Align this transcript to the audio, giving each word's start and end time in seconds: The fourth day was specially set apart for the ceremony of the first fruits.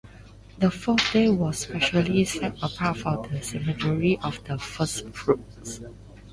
The 0.57 0.71
fourth 0.71 1.13
day 1.13 1.29
was 1.29 1.59
specially 1.59 2.25
set 2.25 2.57
apart 2.63 2.97
for 2.97 3.23
the 3.31 3.39
ceremony 3.43 4.17
of 4.23 4.43
the 4.45 4.57
first 4.57 5.07
fruits. 5.09 5.79